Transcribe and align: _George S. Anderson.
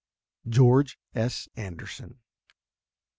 _George 0.47 0.95
S. 1.13 1.47
Anderson. 1.55 2.21